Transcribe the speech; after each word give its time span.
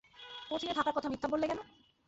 কোচিনে 0.49 0.73
থাকার 0.77 0.93
কথা 0.95 1.09
মিথ্যা 1.09 1.27
বললে 1.31 1.45
কেন? 1.47 1.59